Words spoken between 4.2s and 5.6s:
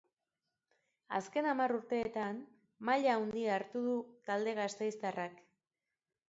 talde gasteiztarrak.